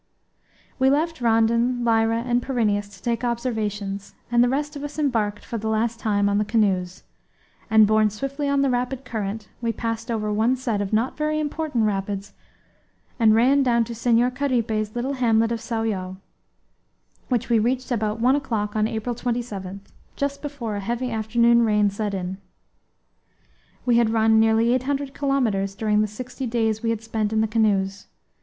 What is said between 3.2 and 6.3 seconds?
observations, and the rest of us embarked for the last time